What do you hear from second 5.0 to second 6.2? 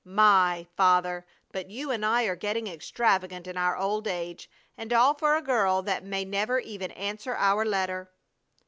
for a girl that